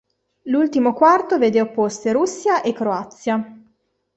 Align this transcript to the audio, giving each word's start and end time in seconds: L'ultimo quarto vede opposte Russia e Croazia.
L'ultimo 0.45 0.93
quarto 0.93 1.37
vede 1.37 1.61
opposte 1.61 2.11
Russia 2.11 2.61
e 2.63 2.73
Croazia. 2.73 3.61